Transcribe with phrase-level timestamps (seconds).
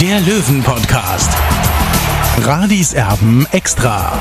[0.00, 1.30] der Löwen-Podcast.
[2.42, 4.18] Radis Erben extra.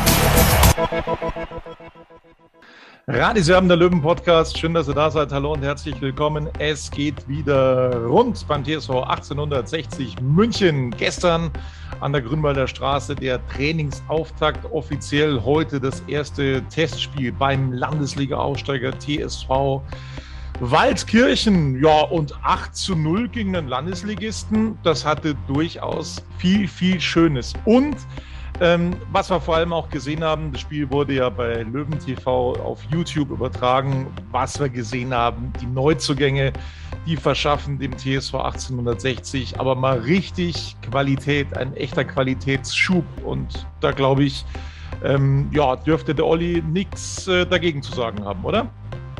[3.08, 4.58] Radis Erben, der Löwen-Podcast.
[4.58, 5.34] Schön, dass ihr da seid.
[5.34, 6.50] Hallo und herzlich willkommen.
[6.60, 10.92] Es geht wieder rund beim TSV 1860 München.
[10.92, 11.52] Gestern
[12.00, 14.72] an der Grünwalder Straße der Trainingsauftakt.
[14.72, 19.82] Offiziell heute das erste Testspiel beim Landesliga-Aufsteiger TSV
[20.60, 27.54] Waldkirchen, ja, und 8 zu 0 gegen den Landesligisten, das hatte durchaus viel, viel Schönes.
[27.66, 27.98] Und
[28.62, 32.54] ähm, was wir vor allem auch gesehen haben, das Spiel wurde ja bei Löwen TV
[32.54, 34.08] auf YouTube übertragen.
[34.32, 36.54] Was wir gesehen haben, die Neuzugänge,
[37.06, 43.04] die verschaffen dem TSV 1860 aber mal richtig Qualität, ein echter Qualitätsschub.
[43.26, 44.46] Und da glaube ich,
[45.04, 48.70] ähm, ja, dürfte der Olli nichts äh, dagegen zu sagen haben, oder?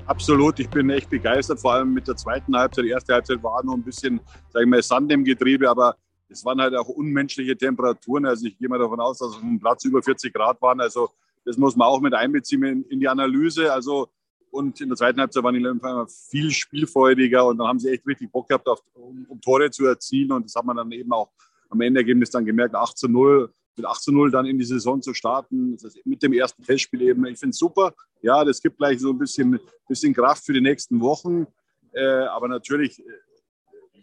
[0.08, 2.86] Absolut, ich bin echt begeistert, vor allem mit der zweiten Halbzeit.
[2.86, 5.96] Die erste Halbzeit war noch ein bisschen, sage ich mal, Sand im Getriebe, aber
[6.30, 8.26] es waren halt auch unmenschliche Temperaturen.
[8.28, 10.80] Also ich gehe mal davon aus, dass auf dem Platz über 40 Grad waren.
[10.80, 11.10] Also
[11.44, 13.74] das muss man auch mit einbeziehen in, in die Analyse.
[13.74, 14.10] Also
[14.52, 18.06] und in der zweiten Halbzeit waren die Löwen viel spielfreudiger und dann haben sie echt
[18.08, 20.32] richtig Bock gehabt, auf, um, um, Tore zu erzielen.
[20.32, 21.32] Und das hat man dann eben auch
[21.70, 25.02] am Endergebnis dann gemerkt, 8 zu 0 mit 8 zu 0 dann in die Saison
[25.02, 27.26] zu starten, mit dem ersten Testspiel eben.
[27.26, 27.94] Ich finde es super.
[28.22, 31.48] Ja, das gibt gleich so ein bisschen, bisschen Kraft für die nächsten Wochen.
[31.94, 33.04] Äh, aber natürlich äh,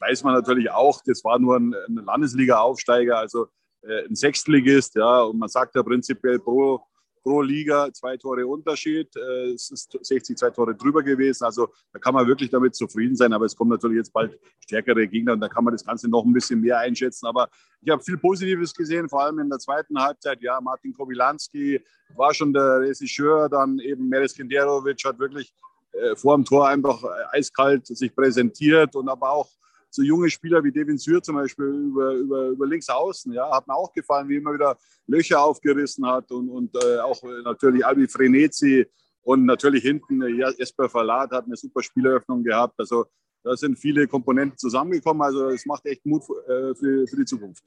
[0.00, 3.46] weiß man natürlich auch, das war nur ein, ein Landesliga-Aufsteiger, also
[3.82, 4.94] äh, ein Sechstligist.
[4.94, 6.82] Ja, und man sagt ja prinzipiell pro
[7.22, 9.14] pro Liga zwei Tore Unterschied.
[9.16, 11.44] Äh, es ist 60 zwei Tore drüber gewesen.
[11.44, 13.32] Also da kann man wirklich damit zufrieden sein.
[13.32, 16.24] Aber es kommen natürlich jetzt bald stärkere Gegner und da kann man das Ganze noch
[16.24, 17.26] ein bisschen mehr einschätzen.
[17.26, 17.48] Aber
[17.80, 20.42] ich habe viel Positives gesehen, vor allem in der zweiten Halbzeit.
[20.42, 21.80] Ja, Martin Kowilanski
[22.16, 25.52] war schon der Regisseur, dann eben Meres Kinderovic hat wirklich
[25.92, 27.02] äh, vor dem Tor einfach
[27.32, 29.48] eiskalt sich präsentiert und aber auch
[29.92, 33.66] so junge Spieler wie Devin Sür zum Beispiel über, über, über links außen, ja, hat
[33.66, 34.76] mir auch gefallen, wie immer wieder
[35.06, 38.86] Löcher aufgerissen hat und, und äh, auch natürlich Albi Frenetzi
[39.22, 42.74] und natürlich hinten äh, Jesper Verlat hat eine super Spieleröffnung gehabt.
[42.78, 43.06] Also
[43.44, 45.22] da sind viele Komponenten zusammengekommen.
[45.22, 47.64] Also es macht echt Mut äh, für, für die Zukunft.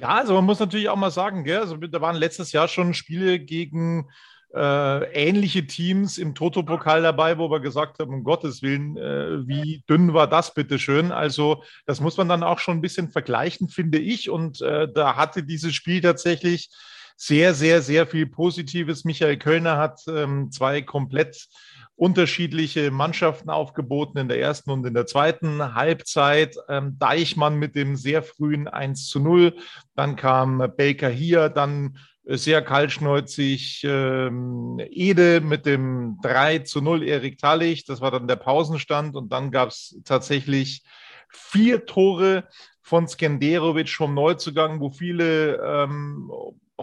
[0.00, 1.58] Ja, also man muss natürlich auch mal sagen, gell?
[1.58, 4.08] Also, da waren letztes Jahr schon Spiele gegen
[4.54, 10.14] ähnliche Teams im Toto-Pokal dabei, wo wir gesagt haben, um Gottes Willen, äh, wie dünn
[10.14, 11.12] war das bitte schön.
[11.12, 14.30] Also das muss man dann auch schon ein bisschen vergleichen, finde ich.
[14.30, 16.70] Und äh, da hatte dieses Spiel tatsächlich
[17.16, 19.04] sehr, sehr, sehr viel Positives.
[19.04, 21.48] Michael Kölner hat ähm, zwei komplett
[21.96, 26.56] unterschiedliche Mannschaften aufgeboten in der ersten und in der zweiten Halbzeit.
[26.68, 29.56] Ähm, Deichmann mit dem sehr frühen 1 zu 0.
[29.96, 31.98] Dann kam Baker hier, dann
[32.36, 37.86] sehr kaltschnäuzig ähm, Ede mit dem 3 zu 0 Erik Tallich.
[37.86, 39.16] Das war dann der Pausenstand.
[39.16, 40.82] Und dann gab es tatsächlich
[41.30, 42.46] vier Tore
[42.82, 46.30] von Skenderovic vom Neuzugang, wo viele, ähm,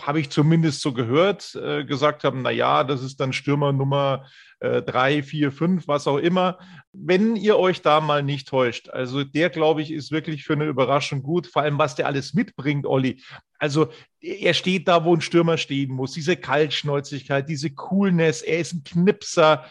[0.01, 4.25] habe ich zumindest so gehört, äh, gesagt haben, na ja, das ist dann Stürmer Nummer
[4.59, 6.57] äh, drei, vier, fünf, was auch immer.
[6.91, 10.65] Wenn ihr euch da mal nicht täuscht, also der, glaube ich, ist wirklich für eine
[10.65, 13.21] Überraschung gut, vor allem was der alles mitbringt, Olli.
[13.57, 13.87] Also
[14.21, 16.13] er steht da, wo ein Stürmer stehen muss.
[16.13, 19.65] Diese Kaltschnäuzigkeit, diese Coolness, er ist ein Knipser.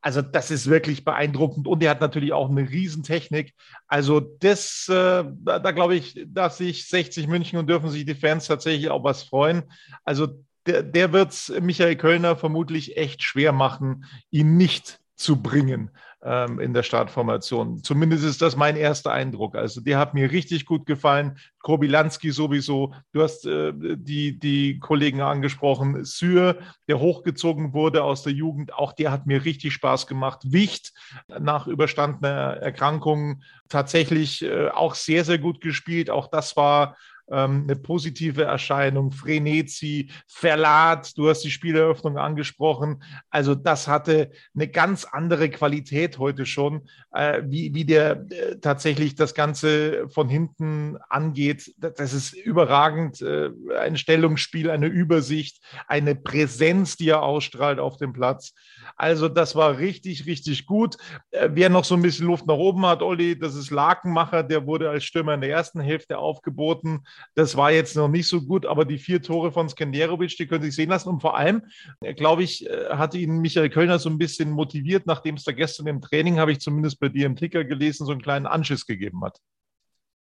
[0.00, 3.54] Also das ist wirklich beeindruckend und er hat natürlich auch eine Riesentechnik.
[3.86, 8.14] Also das, äh, da, da glaube ich, dass sich 60 München und dürfen sich die
[8.14, 9.64] Fans tatsächlich auch was freuen.
[10.04, 10.28] Also
[10.66, 15.90] der, der wird es Michael Kölner vermutlich echt schwer machen, ihn nicht zu bringen
[16.22, 17.82] ähm, in der Startformation.
[17.82, 19.56] Zumindest ist das mein erster Eindruck.
[19.56, 21.38] Also der hat mir richtig gut gefallen.
[21.60, 22.92] Kobilanski sowieso.
[23.12, 26.04] Du hast äh, die, die Kollegen angesprochen.
[26.04, 26.58] Syr,
[26.88, 30.40] der hochgezogen wurde aus der Jugend, auch der hat mir richtig Spaß gemacht.
[30.44, 30.92] Wicht
[31.28, 36.10] nach überstandener Erkrankung tatsächlich äh, auch sehr, sehr gut gespielt.
[36.10, 36.96] Auch das war
[37.30, 39.12] ähm, eine positive Erscheinung.
[39.12, 43.02] Frenetzi, Verlat, du hast die Spieleröffnung angesprochen.
[43.30, 49.14] Also das hatte eine ganz andere Qualität heute schon, äh, wie, wie der äh, tatsächlich
[49.14, 51.74] das Ganze von hinten angeht.
[51.78, 53.20] Das ist überragend.
[53.22, 58.54] Äh, ein Stellungsspiel, eine Übersicht, eine Präsenz, die er ausstrahlt auf dem Platz.
[58.96, 60.96] Also das war richtig, richtig gut.
[61.30, 64.66] Äh, wer noch so ein bisschen Luft nach oben hat, Olli, das ist Lakenmacher, der
[64.66, 67.06] wurde als Stürmer in der ersten Hälfte aufgeboten.
[67.34, 70.62] Das war jetzt noch nicht so gut, aber die vier Tore von Skenderovic, die können
[70.62, 71.08] sich sehen lassen.
[71.08, 71.62] Und vor allem,
[72.00, 75.52] äh, glaube ich, äh, hatte ihn Michael Kölner so ein bisschen motiviert, nachdem es da
[75.52, 78.86] gestern im Training, habe ich zumindest bei dir im Ticker gelesen, so einen kleinen Anschiss
[78.86, 79.38] gegeben hat.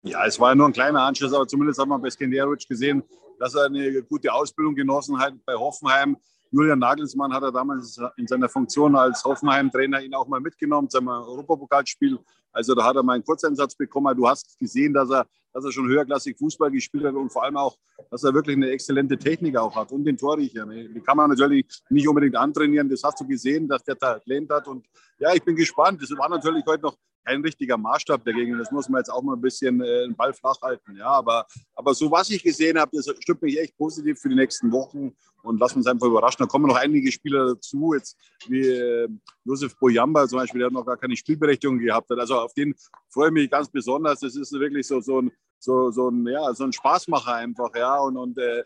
[0.03, 3.03] Ja, es war nur ein kleiner Anschiss, aber zumindest hat man bei Skenderovic gesehen,
[3.39, 6.17] dass er eine gute Ausbildung genossen hat bei Hoffenheim
[6.57, 11.07] Julian Nagelsmann hat er damals in seiner Funktion als Hoffenheim-Trainer ihn auch mal mitgenommen zum
[11.07, 12.17] Europapokalspiel.
[12.51, 14.17] Also da hat er mal einen Kurzeinsatz bekommen.
[14.17, 17.57] Du hast gesehen, dass er, dass er schon höherklassig Fußball gespielt hat und vor allem
[17.57, 17.77] auch,
[18.09, 20.65] dass er wirklich eine exzellente Technik auch hat und den Torriecher.
[20.65, 22.89] Die kann man natürlich nicht unbedingt antrainieren.
[22.89, 24.67] Das hast du gesehen, dass der Talent hat.
[24.67, 24.87] Und
[25.19, 26.01] ja, ich bin gespannt.
[26.01, 26.95] Das war natürlich heute noch
[27.27, 28.57] kein richtiger Maßstab dagegen.
[28.57, 30.95] Das muss man jetzt auch mal ein bisschen äh, den Ball flach halten.
[30.95, 31.45] Ja, aber,
[31.75, 35.13] aber so was ich gesehen habe, das stimmt mich echt positiv für die nächsten Wochen
[35.43, 36.37] und lassen uns einfach überraschen.
[36.39, 39.09] Da kommen noch einige Spieler dazu, jetzt wie äh,
[39.43, 42.19] Josef Boyamba zum Beispiel, der noch gar keine Spielberechtigung gehabt hat.
[42.19, 42.73] Also auf den
[43.09, 44.21] freue ich mich ganz besonders.
[44.21, 47.75] Das ist wirklich so, so, ein, so, so, ein, ja, so ein Spaßmacher einfach.
[47.75, 48.63] Ja, und, und äh,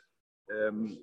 [0.49, 0.99] ähm,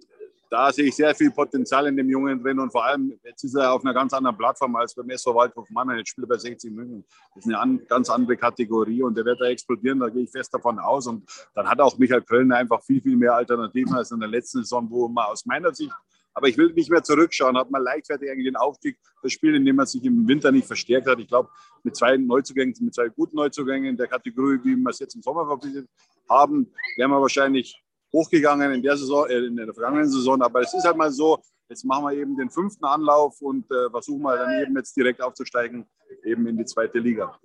[0.51, 3.55] da sehe ich sehr viel Potenzial in dem Jungen drin und vor allem, jetzt ist
[3.55, 5.99] er auf einer ganz anderen Plattform als beim SV Waldhof Mannheim.
[5.99, 7.05] Jetzt spielt er bei 60 München.
[7.35, 10.31] Das ist eine an, ganz andere Kategorie und der wird da explodieren, da gehe ich
[10.31, 11.07] fest davon aus.
[11.07, 14.59] Und dann hat auch Michael Köln einfach viel, viel mehr Alternativen als in der letzten
[14.59, 15.93] Saison, wo man aus meiner Sicht
[16.39, 17.59] aber ich will nicht mehr zurückschauen.
[17.59, 21.19] Hat man leichtfertig eigentlich den Aufstieg verspielt, indem man sich im Winter nicht verstärkt hat.
[21.19, 21.49] Ich glaube,
[21.83, 25.23] mit zwei Neuzugängen, mit zwei guten Neuzugängen in der Kategorie, wie wir es jetzt im
[25.23, 25.89] Sommer verpflichtet
[26.31, 27.83] haben, wären wir wahrscheinlich
[28.13, 30.41] hochgegangen in der Saison, äh, in der vergangenen Saison.
[30.43, 31.39] Aber es ist halt mal so,
[31.69, 35.23] jetzt machen wir eben den fünften Anlauf und äh, versuchen mal dann eben jetzt direkt
[35.23, 35.87] aufzusteigen,
[36.25, 37.39] eben in die zweite Liga.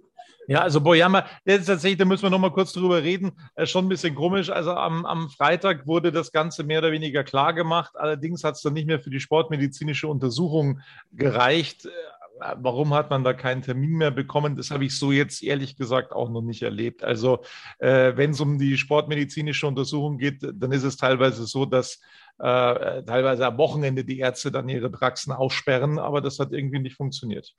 [0.47, 3.65] Ja, also Boyama, das ist tatsächlich, da müssen wir noch mal kurz drüber reden, äh,
[3.65, 4.49] schon ein bisschen komisch.
[4.49, 7.93] Also am, am Freitag wurde das Ganze mehr oder weniger klar gemacht.
[7.95, 10.81] Allerdings hat es dann nicht mehr für die sportmedizinische Untersuchung
[11.13, 11.87] gereicht.
[12.39, 14.55] Warum hat man da keinen Termin mehr bekommen?
[14.55, 17.03] Das habe ich so jetzt ehrlich gesagt auch noch nicht erlebt.
[17.03, 17.43] Also
[17.79, 22.01] äh, wenn es um die sportmedizinische Untersuchung geht, dann ist es teilweise so, dass
[22.39, 26.95] äh, teilweise am Wochenende die Ärzte dann ihre Praxen aussperren, aber das hat irgendwie nicht
[26.95, 27.53] funktioniert.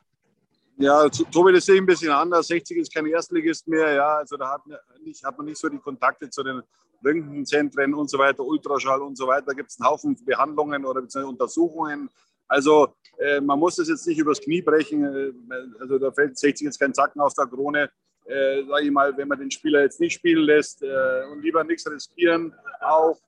[0.76, 2.48] Ja, Tobi, das sehe ich ein bisschen anders.
[2.48, 3.92] 60 ist kein Erstligist mehr.
[3.92, 4.62] Ja, also da hat,
[5.04, 6.62] nicht, hat man nicht so die Kontakte zu den
[7.04, 9.46] Röntgenzentren und so weiter, Ultraschall und so weiter.
[9.46, 12.10] Da gibt es einen Haufen Behandlungen oder Untersuchungen.
[12.54, 15.04] Also äh, man muss das jetzt nicht übers Knie brechen.
[15.04, 15.32] Äh,
[15.80, 17.90] also da fällt 60 jetzt kein Zacken aus der Krone.
[18.26, 21.62] Äh, sage ich mal, wenn man den Spieler jetzt nicht spielen lässt äh, und lieber
[21.64, 23.18] nichts riskieren auch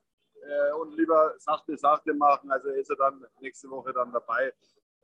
[0.41, 2.49] äh, und lieber sachte, sachte machen.
[2.51, 4.53] Also ist er dann nächste Woche dann dabei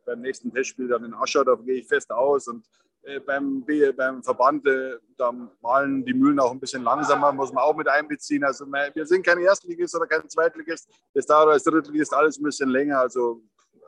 [0.06, 2.48] beim nächsten Testspiel dann in Aschau, da gehe ich fest aus.
[2.48, 2.66] Und
[3.04, 3.66] äh, beim,
[3.98, 5.32] beim Verband, äh, da
[5.62, 8.44] malen die Mühlen auch ein bisschen langsamer, muss man auch mit einbeziehen.
[8.44, 10.90] Also wir sind kein Erstligist oder kein Zweitligist.
[11.14, 13.00] Das dauert als Drittligist alles ein bisschen länger.
[13.00, 13.42] Also,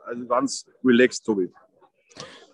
[0.06, 1.50] also ganz relaxed, Tobi.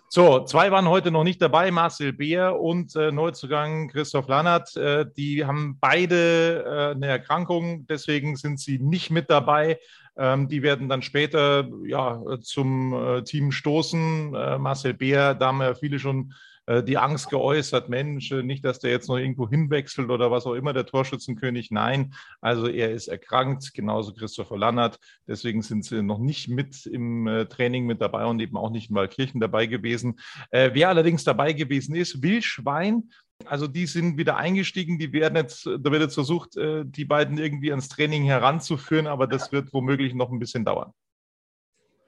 [0.09, 4.75] So, zwei waren heute noch nicht dabei, Marcel Beer und äh, Neuzugang Christoph Lannert.
[4.77, 9.79] Äh, die haben beide äh, eine Erkrankung, deswegen sind sie nicht mit dabei.
[10.17, 14.35] Ähm, die werden dann später ja, zum äh, Team stoßen.
[14.35, 16.33] Äh, Marcel Beer, da haben ja viele schon
[16.67, 20.53] äh, die Angst geäußert, Mensch, nicht, dass der jetzt noch irgendwo hinwechselt oder was auch
[20.53, 21.71] immer, der Torschützenkönig.
[21.71, 24.99] Nein, also er ist erkrankt, genauso Christopher Lannert.
[25.27, 28.95] Deswegen sind sie noch nicht mit im Training mit dabei und eben auch nicht in
[28.95, 30.19] Waldkirchen dabei gewesen.
[30.51, 33.09] Wer allerdings dabei gewesen ist, Wildschwein,
[33.47, 37.37] also die sind wieder eingestiegen, die werden jetzt, da wird jetzt versucht, äh, die beiden
[37.37, 40.93] irgendwie ans Training heranzuführen, aber das wird womöglich noch ein bisschen dauern.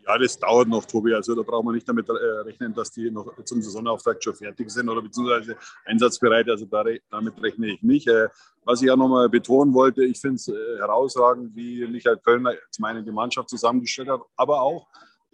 [0.08, 1.13] Ja, das dauert noch, Tobi.
[1.15, 4.70] Also da brauchen wir nicht damit äh, rechnen, dass die noch zum Saisonauftakt schon fertig
[4.70, 6.48] sind oder beziehungsweise einsatzbereit.
[6.48, 8.08] Also damit rechne ich nicht.
[8.08, 8.27] Äh,
[8.63, 13.04] was ich ja nochmal betonen wollte, ich finde es herausragend, wie Michael Kölner zum einen
[13.04, 14.88] die Mannschaft zusammengestellt hat, aber auch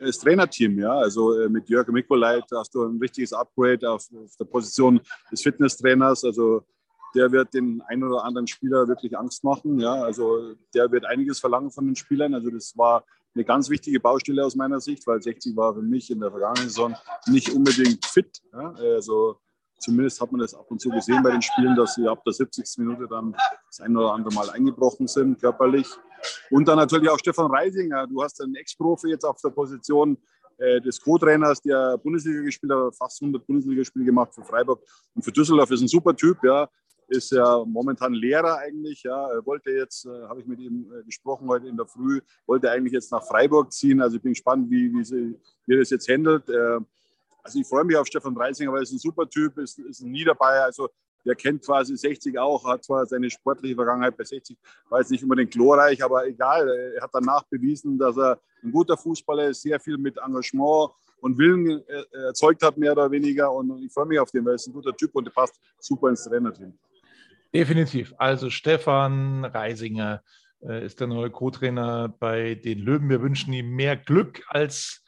[0.06, 0.94] das Trainerteam, ja.
[0.94, 5.00] Also äh, mit Jörg Mikolait hast du ein richtiges Upgrade auf, auf, der Position
[5.32, 6.24] des Fitnesstrainers.
[6.24, 6.64] Also
[7.16, 9.80] der wird den einen oder anderen Spieler wirklich Angst machen.
[9.80, 9.94] Ja.
[9.94, 12.34] Also der wird einiges verlangen von den Spielern.
[12.34, 13.04] Also das war
[13.34, 16.68] eine ganz wichtige Baustelle aus meiner Sicht, weil 60 war für mich in der vergangenen
[16.70, 16.96] Saison
[17.28, 18.42] nicht unbedingt fit.
[18.54, 18.74] Ja.
[18.74, 19.38] Also
[19.82, 22.34] Zumindest hat man das ab und zu gesehen bei den Spielen, dass sie ab der
[22.34, 22.78] 70.
[22.78, 25.88] Minute dann das ein oder andere Mal eingebrochen sind, körperlich.
[26.50, 28.08] Und dann natürlich auch Stefan Reisinger.
[28.08, 30.18] Du hast einen Ex-Profi jetzt auf der Position
[30.58, 34.84] äh, des Co-Trainers, der Bundesliga gespielt hat, fast 100 Bundesligaspiele gemacht für Freiburg
[35.16, 35.72] und für Düsseldorf.
[35.72, 36.70] Ist ein super Typ, ja.
[37.08, 39.04] ist ja momentan Lehrer eigentlich.
[39.04, 42.70] Ja, wollte jetzt, äh, habe ich mit ihm äh, gesprochen heute in der Früh, wollte
[42.70, 44.02] eigentlich jetzt nach Freiburg ziehen.
[44.02, 45.36] Also ich bin gespannt, wie, wie, sie,
[45.66, 46.44] wie das jetzt handelt.
[47.44, 50.02] Also ich freue mich auf Stefan Reisinger, weil er ist ein super Typ, ist, ist
[50.02, 50.66] ein Niederbayer.
[50.66, 50.90] Also
[51.26, 54.58] der kennt quasi 60 auch, hat zwar seine sportliche Vergangenheit bei 60,
[54.90, 56.68] war jetzt nicht unbedingt glorreich, aber egal.
[56.96, 61.38] Er hat danach bewiesen, dass er ein guter Fußballer ist, sehr viel mit Engagement und
[61.38, 63.52] Willen erzeugt hat, mehr oder weniger.
[63.52, 65.60] Und ich freue mich auf den, weil er ist ein guter Typ und der passt
[65.80, 66.78] super ins Trainerteam.
[67.54, 68.14] Definitiv.
[68.18, 70.24] Also Stefan Reisinger
[70.62, 73.10] äh, ist der neue Co-Trainer bei den Löwen.
[73.10, 75.04] Wir wünschen ihm mehr Glück als,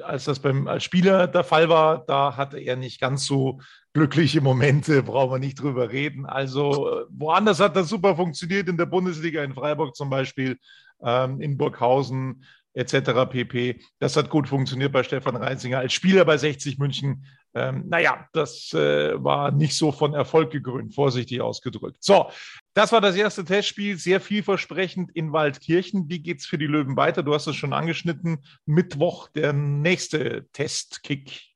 [0.00, 2.04] als das beim als Spieler der Fall war.
[2.06, 3.60] Da hatte er nicht ganz so
[3.94, 6.26] glückliche Momente, brauchen wir nicht drüber reden.
[6.26, 10.58] Also äh, woanders hat das super funktioniert, in der Bundesliga in Freiburg zum Beispiel,
[11.02, 13.30] ähm, in Burghausen etc.
[13.30, 13.80] pp.
[14.00, 15.78] Das hat gut funktioniert bei Stefan Reisinger.
[15.78, 17.24] Als Spieler bei 60 München,
[17.54, 21.98] ähm, naja, das äh, war nicht so von Erfolg gekrönt, vorsichtig ausgedrückt.
[22.00, 22.30] So,
[22.74, 26.08] das war das erste Testspiel, sehr vielversprechend in Waldkirchen.
[26.08, 27.22] Wie geht es für die Löwen weiter?
[27.22, 28.38] Du hast es schon angeschnitten.
[28.66, 31.53] Mittwoch der nächste Testkick.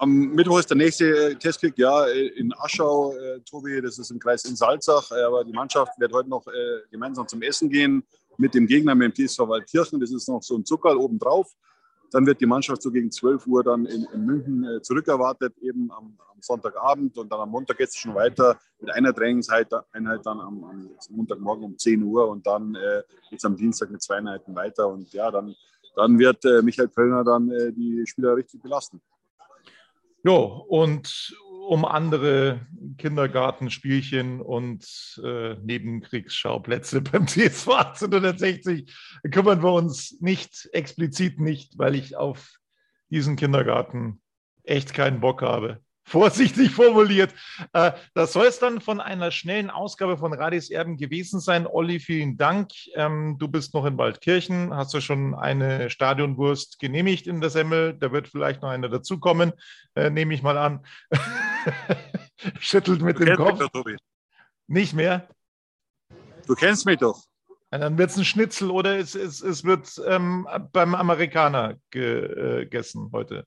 [0.00, 4.44] Am Mittwoch ist der nächste Testkick, ja, in Aschau, äh, Tobi, das ist im Kreis
[4.44, 5.10] in Salzach.
[5.10, 8.04] Aber die Mannschaft wird heute noch äh, gemeinsam zum Essen gehen
[8.36, 9.98] mit dem Gegner, mit dem TSV Waldkirchen.
[9.98, 11.52] Das ist noch so ein Zuckerl obendrauf.
[12.12, 15.90] Dann wird die Mannschaft so gegen 12 Uhr dann in, in München äh, zurückerwartet, eben
[15.90, 17.18] am, am, Sonntagabend.
[17.18, 21.64] Und dann am Montag geht es schon weiter mit einer Trainingseinheit dann am, am Montagmorgen
[21.64, 22.28] um 10 Uhr.
[22.28, 24.86] Und dann äh, geht es am Dienstag mit zwei Einheiten weiter.
[24.86, 25.56] Und ja, dann,
[25.96, 29.02] dann wird äh, Michael Pöllner dann äh, die Spieler richtig belasten.
[30.24, 31.34] Jo, und
[31.68, 38.94] um andere Kindergartenspielchen und äh, Nebenkriegsschauplätze beim TSV 1860
[39.30, 42.56] kümmern wir uns nicht, explizit nicht, weil ich auf
[43.10, 44.20] diesen Kindergarten
[44.64, 47.34] echt keinen Bock habe vorsichtig formuliert.
[47.72, 51.66] Äh, das soll es dann von einer schnellen Ausgabe von Radis Erben gewesen sein.
[51.66, 52.70] Olli, vielen Dank.
[52.94, 57.94] Ähm, du bist noch in Waldkirchen, hast du schon eine Stadionwurst genehmigt in der Semmel.
[57.94, 59.52] Da wird vielleicht noch eine dazukommen,
[59.94, 60.84] äh, nehme ich mal an.
[62.58, 63.58] Schüttelt mit du dem Kopf.
[63.58, 63.84] Doch,
[64.66, 65.28] Nicht mehr?
[66.46, 67.22] Du kennst mich doch.
[67.70, 73.10] dann wird es ein Schnitzel oder es, es, es wird ähm, beim Amerikaner äh, gegessen
[73.12, 73.44] heute.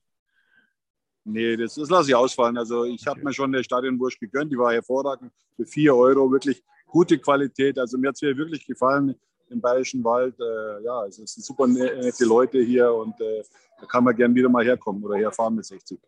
[1.24, 2.56] Nee, das, das lasse ich ausfallen.
[2.58, 3.10] Also ich okay.
[3.10, 7.78] habe mir schon eine Stadionwurst gegönnt, die war hervorragend für 4 Euro, wirklich gute Qualität.
[7.78, 9.14] Also mir hat es wirklich gefallen
[9.50, 10.34] im Bayerischen Wald.
[10.40, 13.42] Äh, ja, es sind super ne-, nette Leute hier und äh,
[13.80, 15.98] da kann man gern wieder mal herkommen oder herfahren mit 60.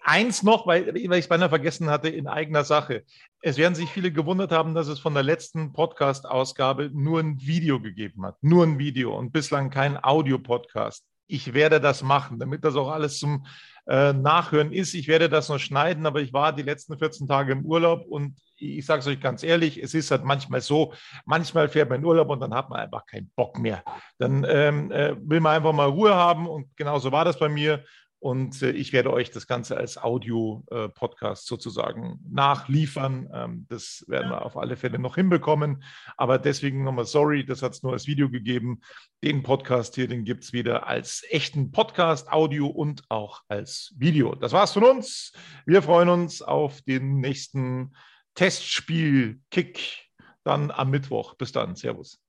[0.00, 3.04] Eins noch, weil, weil ich es beinahe vergessen hatte, in eigener Sache.
[3.42, 7.80] Es werden sich viele gewundert haben, dass es von der letzten Podcast-Ausgabe nur ein Video
[7.80, 8.42] gegeben hat.
[8.42, 11.04] Nur ein Video und bislang kein Audio-Podcast.
[11.28, 13.46] Ich werde das machen, damit das auch alles zum
[13.86, 14.94] äh, nachhören ist.
[14.94, 18.36] Ich werde das noch schneiden, aber ich war die letzten 14 Tage im Urlaub und
[18.56, 20.92] ich sage es euch ganz ehrlich, es ist halt manchmal so,
[21.24, 23.82] manchmal fährt man in Urlaub und dann hat man einfach keinen Bock mehr.
[24.18, 27.84] Dann ähm, äh, will man einfach mal Ruhe haben und genauso war das bei mir.
[28.20, 33.30] Und äh, ich werde euch das Ganze als Audio-Podcast äh, sozusagen nachliefern.
[33.32, 35.84] Ähm, das werden wir auf alle Fälle noch hinbekommen.
[36.16, 38.80] Aber deswegen nochmal sorry, das hat es nur als Video gegeben.
[39.22, 44.34] Den Podcast hier, den gibt es wieder als echten Podcast, Audio und auch als Video.
[44.34, 45.32] Das war's von uns.
[45.64, 47.94] Wir freuen uns auf den nächsten
[48.34, 50.08] Testspiel-Kick
[50.42, 51.34] dann am Mittwoch.
[51.34, 51.76] Bis dann.
[51.76, 52.20] Servus.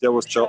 [0.00, 0.48] Servus, ciao.